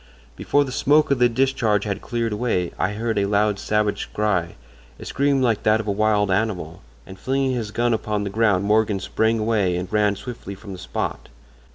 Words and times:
Before 0.35 0.63
the 0.63 0.71
smoke 0.71 1.11
of 1.11 1.19
the 1.19 1.29
discharge 1.29 1.83
had 1.83 2.01
cleared 2.01 2.33
away 2.33 2.71
I 2.79 2.93
heard 2.93 3.19
a 3.19 3.27
loud 3.27 3.59
savage 3.59 4.11
cry—a 4.15 5.05
scream 5.05 5.43
like 5.43 5.61
that 5.61 5.79
of 5.79 5.87
a 5.87 5.91
wild 5.91 6.31
animal—and 6.31 7.19
flinging 7.19 7.51
his 7.51 7.69
gun 7.69 7.93
upon 7.93 8.23
the 8.23 8.31
ground 8.31 8.63
Morgan 8.65 8.99
sprang 8.99 9.37
away 9.37 9.75
and 9.75 9.93
ran 9.93 10.15
swiftly 10.15 10.55
from 10.55 10.71
the 10.73 10.79
spot. 10.79 11.29